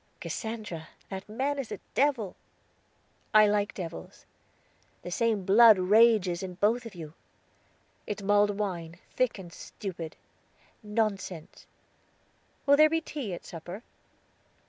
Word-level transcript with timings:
"Cassandra, 0.19 0.87
that 1.09 1.29
man 1.29 1.59
is 1.59 1.71
a 1.71 1.79
devil." 1.93 2.35
"I 3.35 3.45
like 3.45 3.75
devils." 3.75 4.25
"The 5.03 5.11
same 5.11 5.45
blood 5.45 5.77
rages 5.77 6.41
in 6.41 6.55
both 6.55 6.87
of 6.87 6.95
you." 6.95 7.13
"It's 8.07 8.23
mulled 8.23 8.57
wine, 8.57 8.95
thick 9.15 9.37
and 9.37 9.53
stupid." 9.53 10.15
"Nonsense." 10.81 11.67
"Will 12.65 12.77
there 12.77 12.89
be 12.89 12.99
tea, 12.99 13.31
at 13.35 13.45
supper?" 13.45 13.83